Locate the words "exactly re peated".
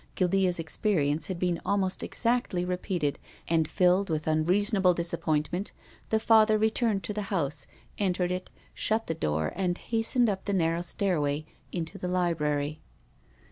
2.01-3.17